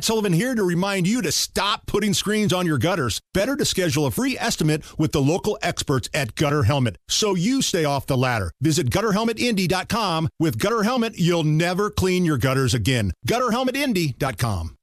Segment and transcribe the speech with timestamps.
[0.00, 3.20] Matt Sullivan here to remind you to stop putting screens on your gutters.
[3.34, 7.60] Better to schedule a free estimate with the local experts at Gutter Helmet so you
[7.60, 8.50] stay off the ladder.
[8.62, 10.30] Visit gutterhelmetindy.com.
[10.38, 13.12] With Gutter Helmet, you'll never clean your gutters again.
[13.28, 14.76] Gutterhelmetindy.com.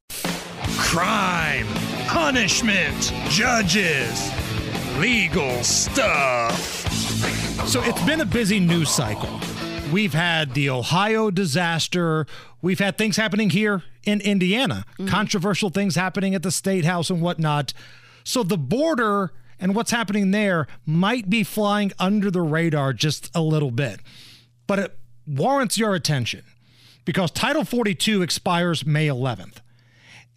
[0.77, 1.67] Crime,
[2.05, 4.31] punishment, judges,
[4.99, 6.61] legal stuff.
[7.67, 9.39] So it's been a busy news cycle.
[9.91, 12.27] We've had the Ohio disaster.
[12.61, 15.07] We've had things happening here in Indiana, mm-hmm.
[15.07, 17.73] controversial things happening at the state house and whatnot.
[18.23, 23.41] So the border and what's happening there might be flying under the radar just a
[23.41, 23.99] little bit.
[24.65, 26.43] But it warrants your attention
[27.03, 29.57] because Title 42 expires May 11th.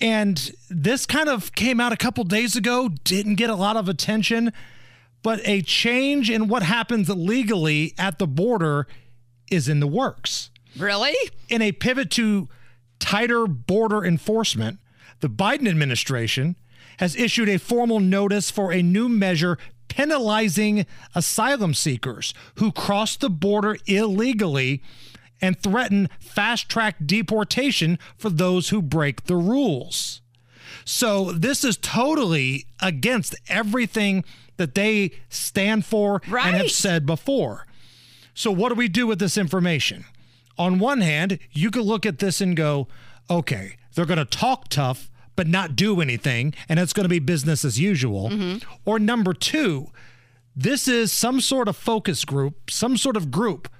[0.00, 3.88] And this kind of came out a couple days ago, didn't get a lot of
[3.88, 4.52] attention,
[5.22, 8.86] but a change in what happens legally at the border
[9.50, 10.50] is in the works.
[10.76, 11.14] Really?
[11.48, 12.48] In a pivot to
[13.00, 14.78] tighter border enforcement,
[15.18, 16.54] the Biden administration
[16.98, 23.30] has issued a formal notice for a new measure penalizing asylum seekers who cross the
[23.30, 24.82] border illegally
[25.40, 30.20] and threaten fast track deportation for those who break the rules.
[30.84, 34.24] So, this is totally against everything
[34.56, 37.66] that they stand for and have said before.
[38.34, 40.04] So, what do we do with this information?
[40.60, 42.86] On one hand, you could look at this and go,
[43.30, 47.18] okay, they're going to talk tough, but not do anything, and it's going to be
[47.18, 48.28] business as usual.
[48.28, 48.70] Mm-hmm.
[48.84, 49.86] Or number two,
[50.54, 53.70] this is some sort of focus group, some sort of group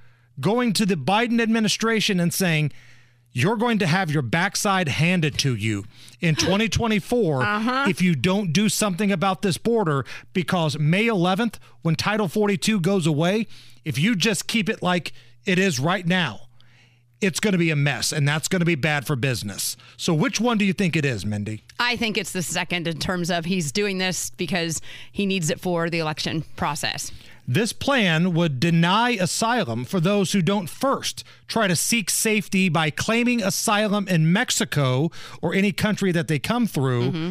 [0.41, 2.73] going to the Biden administration and saying,
[3.31, 5.85] you're going to have your backside handed to you
[6.19, 7.87] in 2024 uh-huh.
[7.91, 13.07] if you don't do something about this border because May 11th, when Title 42 goes
[13.07, 13.47] away,
[13.85, 15.13] if you just keep it like
[15.45, 16.47] it is right now,
[17.21, 19.77] it's going to be a mess and that's going to be bad for business.
[19.97, 21.63] So, which one do you think it is, Mindy?
[21.79, 24.81] I think it's the second in terms of he's doing this because
[25.13, 27.13] he needs it for the election process.
[27.47, 32.91] This plan would deny asylum for those who don't first try to seek safety by
[32.91, 35.11] claiming asylum in Mexico
[35.43, 37.31] or any country that they come through, mm-hmm.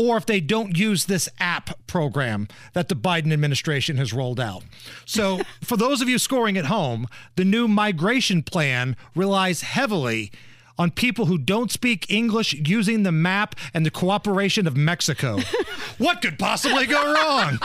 [0.00, 4.62] Or if they don't use this app program that the Biden administration has rolled out.
[5.04, 7.06] So, for those of you scoring at home,
[7.36, 10.32] the new migration plan relies heavily
[10.78, 15.38] on people who don't speak English using the map and the cooperation of Mexico.
[15.98, 17.58] what could possibly go wrong?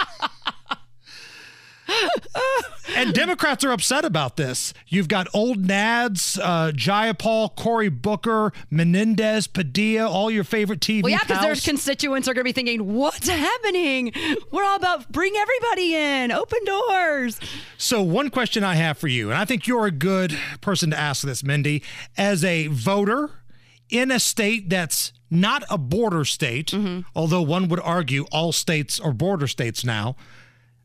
[2.96, 4.73] and Democrats are upset about this.
[4.88, 11.12] You've got old Nads, uh, Jayapal, Cory Booker, Menendez, Padilla, all your favorite TV Well,
[11.12, 14.12] yeah, because their constituents are going to be thinking, what's happening?
[14.51, 17.40] We're all about bring everybody in, open doors.
[17.78, 21.00] So, one question I have for you, and I think you're a good person to
[21.00, 21.84] ask this, Mindy,
[22.18, 23.29] as a voter
[23.90, 26.74] in a state that's not a border state,
[27.16, 30.16] although one would argue all states are border states now.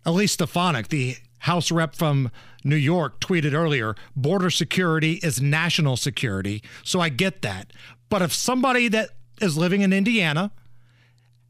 [0.05, 2.31] Elise Stefanik, the House rep from
[2.65, 6.62] New York, tweeted earlier border security is national security.
[6.84, 7.72] So I get that.
[8.10, 9.10] But if somebody that
[9.41, 10.53] is living in Indiana,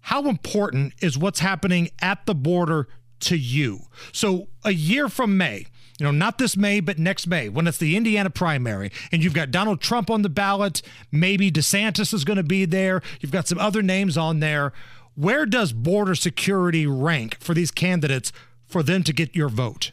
[0.02, 2.88] how important is what's happening at the border
[3.20, 3.80] to you?
[4.12, 5.66] So a year from May,
[5.98, 9.34] you know, not this May, but next May, when it's the Indiana primary, and you've
[9.34, 10.80] got Donald Trump on the ballot,
[11.12, 14.72] maybe DeSantis is going to be there, you've got some other names on there.
[15.20, 18.32] Where does border security rank for these candidates
[18.64, 19.92] for them to get your vote?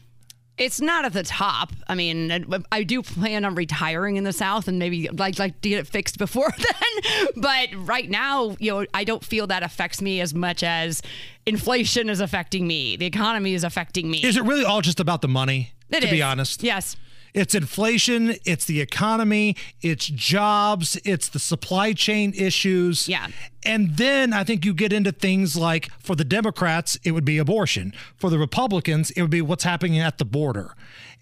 [0.56, 1.74] It's not at the top.
[1.86, 5.68] I mean, I do plan on retiring in the South and maybe like like to
[5.68, 7.26] get it fixed before then.
[7.36, 11.02] But right now, you know, I don't feel that affects me as much as
[11.44, 12.96] inflation is affecting me.
[12.96, 14.24] The economy is affecting me.
[14.24, 15.74] Is it really all just about the money?
[15.90, 16.96] It to be honest, Yes.
[17.34, 23.08] It's inflation, it's the economy, it's jobs, it's the supply chain issues.
[23.08, 23.28] Yeah.
[23.64, 27.38] And then I think you get into things like for the Democrats, it would be
[27.38, 27.92] abortion.
[28.16, 30.74] For the Republicans, it would be what's happening at the border.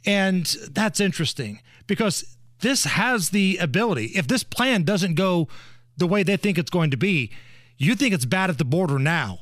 [0.04, 5.48] And that's interesting because this has the ability, if this plan doesn't go
[5.96, 7.30] the way they think it's going to be,
[7.76, 9.40] you think it's bad at the border now.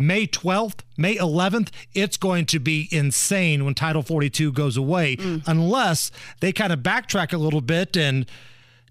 [0.00, 6.12] May 12th, May 11th, it's going to be insane when Title 42 goes away, unless
[6.38, 8.24] they kind of backtrack a little bit and,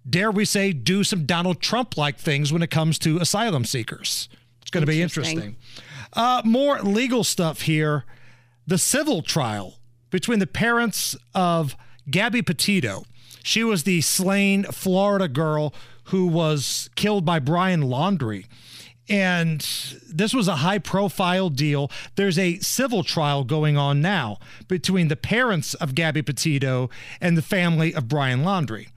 [0.08, 4.28] dare we say, do some Donald Trump like things when it comes to asylum seekers.
[4.62, 5.56] It's going to be Interesting.
[6.12, 8.04] Uh, more legal stuff here.
[8.66, 9.80] The civil trial
[10.10, 11.78] between the parents of
[12.10, 13.06] Gabby Petito.
[13.44, 15.74] She was the slain Florida girl
[16.06, 18.46] who was killed by Brian Laundrie.
[19.10, 19.62] And
[20.08, 21.90] this was a high profile deal.
[22.16, 24.38] There's a civil trial going on now
[24.68, 26.90] between the parents of Gabby Petito
[27.22, 28.90] and the family of Brian Laundrie.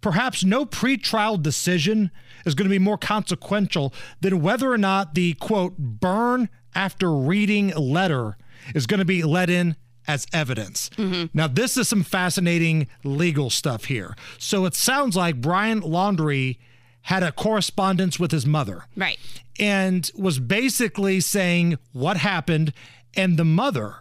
[0.00, 2.10] Perhaps no pretrial decision
[2.44, 7.68] is going to be more consequential than whether or not the quote burn after reading
[7.70, 8.36] letter
[8.74, 9.76] is going to be let in
[10.06, 10.90] as evidence.
[10.96, 11.36] Mm-hmm.
[11.36, 14.14] Now, this is some fascinating legal stuff here.
[14.38, 16.58] So it sounds like Brian Laundrie
[17.04, 19.18] had a correspondence with his mother Right.
[19.58, 22.72] and was basically saying what happened.
[23.16, 23.96] And the mother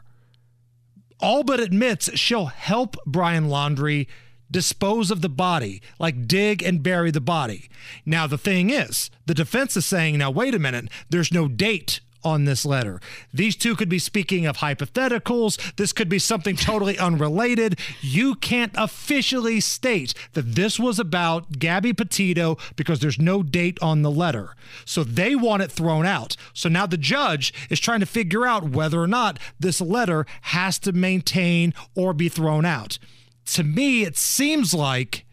[1.20, 4.08] all but admits she'll help Brian Laundrie
[4.52, 7.70] dispose of the body, like dig and bury the body.
[8.06, 12.02] Now, the thing is, the defense is saying, now, wait a minute, there's no date
[12.24, 13.00] on this letter.
[13.34, 15.76] These two could be speaking of hypotheticals.
[15.76, 17.80] This could be something totally unrelated.
[18.02, 24.02] You can't officially state that this was about Gabby Petito because there's no date on
[24.02, 24.56] the letter.
[24.86, 26.36] So they want it thrown out.
[26.54, 30.80] So now the judge is trying to figure out whether or not this letter has
[30.80, 33.00] to maintain or be thrown out.
[33.46, 35.26] To me, it seems like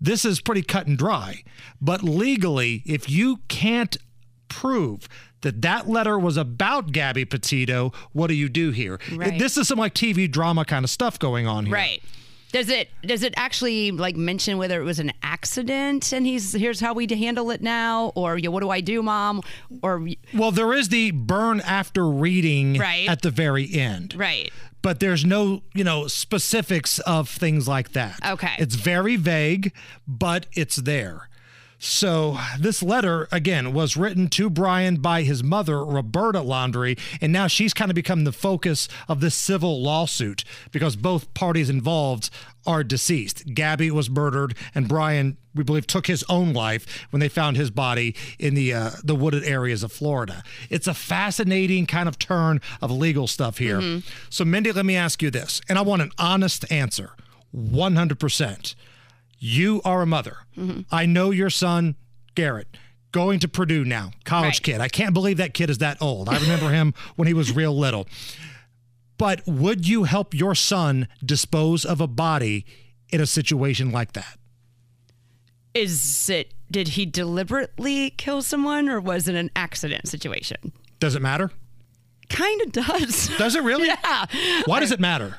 [0.00, 1.42] this is pretty cut and dry.
[1.80, 3.96] But legally, if you can't
[4.48, 5.08] prove
[5.42, 8.98] that that letter was about Gabby Petito, what do you do here?
[9.12, 9.38] Right.
[9.38, 11.74] This is some like TV drama kind of stuff going on here.
[11.74, 12.02] Right.
[12.50, 16.80] Does it does it actually like mention whether it was an accident and he's here's
[16.80, 19.42] how we handle it now or you what do I do, mom?
[19.82, 23.06] Or Well, there is the burn after reading Right.
[23.08, 24.14] at the very end.
[24.16, 24.50] right.
[24.80, 28.18] But there's no, you know, specifics of things like that.
[28.24, 28.54] Okay.
[28.58, 29.72] It's very vague,
[30.06, 31.28] but it's there.
[31.78, 37.46] So this letter again was written to Brian by his mother Roberta Laundrie and now
[37.46, 40.42] she's kind of become the focus of this civil lawsuit
[40.72, 42.30] because both parties involved
[42.66, 43.54] are deceased.
[43.54, 47.70] Gabby was murdered and Brian we believe took his own life when they found his
[47.70, 50.42] body in the uh, the wooded areas of Florida.
[50.70, 54.00] It's a fascinating kind of turn of legal stuff here.
[54.30, 57.12] So Mindy, let me ask you this and I want an honest answer.
[57.56, 58.74] 100%.
[59.38, 60.38] You are a mother.
[60.56, 60.80] Mm-hmm.
[60.90, 61.94] I know your son,
[62.34, 62.68] Garrett,
[63.12, 64.62] going to Purdue now, college Right.
[64.62, 64.80] kid.
[64.80, 66.28] I can't believe that kid is that old.
[66.28, 68.06] I remember him when he was real little.
[69.16, 72.64] But would you help your son dispose of a body
[73.10, 74.38] in a situation like that?
[75.74, 80.72] Is it did he deliberately kill someone or was it an accident situation?
[81.00, 81.50] Does it matter?
[82.28, 83.28] Kind of does.
[83.38, 83.86] Does it really?
[84.04, 84.26] yeah.
[84.66, 85.36] Why does it matter?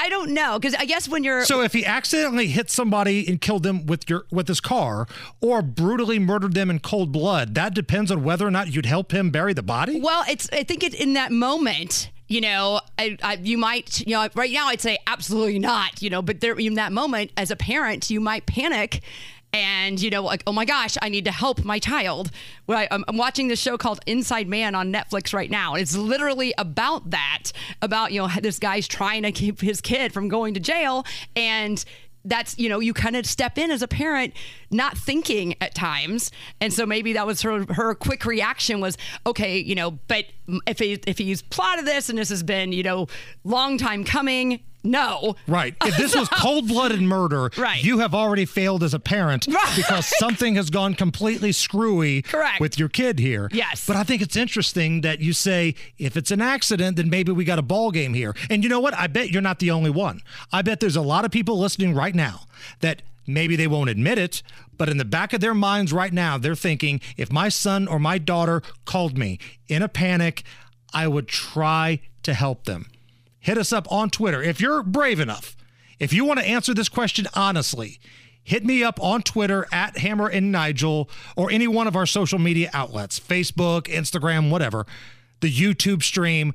[0.00, 3.38] I don't know because I guess when you're So if he accidentally hit somebody and
[3.38, 5.06] killed them with your with his car
[5.42, 9.12] or brutally murdered them in cold blood, that depends on whether or not you'd help
[9.12, 10.00] him bury the body?
[10.00, 10.48] Well, it's.
[10.52, 12.10] I think it in that moment.
[12.28, 14.00] You know, I, I, you might.
[14.06, 16.00] You know, right now I'd say absolutely not.
[16.00, 19.02] You know, but there in that moment, as a parent, you might panic.
[19.52, 22.30] And you know, like, oh my gosh, I need to help my child.
[22.66, 25.74] Well, I, I'm, I'm watching this show called Inside Man on Netflix right now.
[25.74, 27.52] It's literally about that.
[27.82, 31.04] About you know, this guy's trying to keep his kid from going to jail,
[31.34, 31.84] and
[32.24, 34.34] that's you know you kind of step in as a parent
[34.70, 36.30] not thinking at times
[36.60, 40.26] and so maybe that was her her quick reaction was okay you know but
[40.66, 43.06] if he if he's plotted this and this has been you know
[43.44, 45.74] long time coming no Right.
[45.84, 47.82] If this was cold blooded murder, Right.
[47.82, 49.72] you have already failed as a parent Right.
[49.76, 52.60] because something has gone completely screwy Correct.
[52.60, 53.48] with your kid here.
[53.52, 53.84] Yes.
[53.86, 57.44] But I think it's interesting that you say if it's an accident, then maybe we
[57.44, 58.34] got a ball game here.
[58.48, 58.94] And you know what?
[58.94, 60.20] I bet you're not the only one.
[60.52, 62.42] I bet there's a lot of people listening right now
[62.80, 64.42] that maybe they won't admit it,
[64.76, 67.98] but in the back of their minds right now, they're thinking if my son or
[67.98, 70.42] my daughter called me in a panic,
[70.92, 72.89] I would try to help them
[73.40, 74.42] hit us up on Twitter.
[74.42, 75.56] If you're brave enough,
[75.98, 77.98] if you want to answer this question honestly,
[78.42, 82.38] hit me up on Twitter at Hammer and Nigel or any one of our social
[82.38, 84.86] media outlets Facebook, Instagram, whatever,
[85.40, 86.54] the YouTube stream.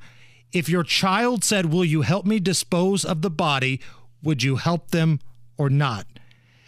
[0.53, 3.81] If your child said, Will you help me dispose of the body?
[4.23, 5.19] Would you help them
[5.57, 6.07] or not?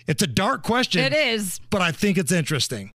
[0.07, 1.03] It's a dark question.
[1.03, 2.85] it is But I think it's interesting.